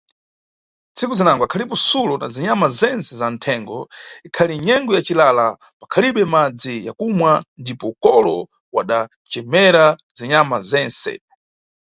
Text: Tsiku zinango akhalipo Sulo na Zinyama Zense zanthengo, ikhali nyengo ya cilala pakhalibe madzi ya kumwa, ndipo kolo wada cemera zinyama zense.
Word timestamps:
Tsiku 0.95 1.13
zinango 1.19 1.43
akhalipo 1.45 1.75
Sulo 1.87 2.13
na 2.21 2.27
Zinyama 2.35 2.67
Zense 2.79 3.11
zanthengo, 3.21 3.77
ikhali 4.27 4.53
nyengo 4.65 4.91
ya 4.95 5.01
cilala 5.07 5.45
pakhalibe 5.79 6.23
madzi 6.33 6.75
ya 6.87 6.91
kumwa, 6.99 7.31
ndipo 7.61 7.87
kolo 8.03 8.37
wada 8.75 8.99
cemera 9.31 9.85
zinyama 10.17 10.57
zense. 10.71 11.13